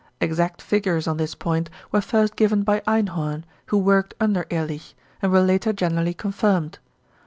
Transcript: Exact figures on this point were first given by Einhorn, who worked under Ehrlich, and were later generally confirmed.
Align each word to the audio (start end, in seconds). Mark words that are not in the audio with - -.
Exact 0.19 0.63
figures 0.63 1.07
on 1.07 1.17
this 1.17 1.35
point 1.35 1.69
were 1.91 2.01
first 2.01 2.35
given 2.35 2.63
by 2.63 2.81
Einhorn, 2.87 3.43
who 3.67 3.77
worked 3.77 4.15
under 4.19 4.47
Ehrlich, 4.49 4.95
and 5.21 5.31
were 5.31 5.41
later 5.41 5.71
generally 5.73 6.15
confirmed. 6.15 6.79